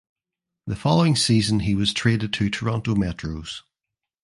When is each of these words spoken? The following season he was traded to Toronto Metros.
The 0.65 0.75
following 0.75 1.15
season 1.15 1.59
he 1.59 1.75
was 1.75 1.93
traded 1.93 2.33
to 2.33 2.49
Toronto 2.49 2.95
Metros. 2.95 3.61